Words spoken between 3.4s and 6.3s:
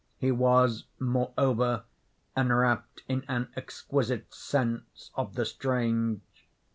exquisite sense of the strange.